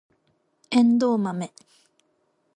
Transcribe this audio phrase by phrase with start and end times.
[0.71, 1.53] エンドウマメ